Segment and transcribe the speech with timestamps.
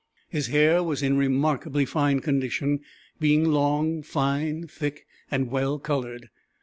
[0.29, 2.79] His hair was in remarkably fine condition,
[3.19, 6.31] being long, fine, thick, and well colored.